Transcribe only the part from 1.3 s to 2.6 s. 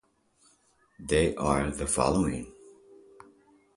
are the following.